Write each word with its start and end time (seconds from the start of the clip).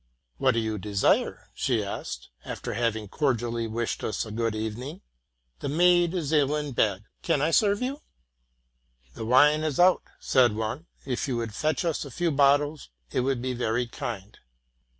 '* 0.21 0.37
What 0.39 0.55
do 0.55 0.59
you 0.59 0.79
desire?' 0.79 1.51
she 1.53 1.83
asked, 1.83 2.29
after 2.43 2.73
having 2.73 3.07
cordially 3.07 3.67
wished 3.67 4.03
us 4.03 4.25
a 4.25 4.31
good 4.31 4.55
evening: 4.55 5.01
'the 5.59 5.69
maid 5.69 6.15
is 6.15 6.33
ill 6.33 6.55
in 6.55 6.71
bed. 6.71 7.03
Can 7.21 7.39
I' 7.39 7.51
serve 7.51 7.83
you?''— 7.83 8.01
The 9.13 9.27
wine 9.27 9.61
is 9.61 9.79
out,' 9.79 10.01
said 10.19 10.55
one: 10.55 10.87
'*if 11.05 11.27
you 11.27 11.37
would 11.37 11.53
fetch 11.53 11.85
us 11.85 12.03
a 12.03 12.09
few 12.09 12.31
bottles, 12.31 12.89
it 13.11 13.19
would 13.19 13.43
be 13.43 13.53
very 13.53 13.85
kind. 13.85 14.39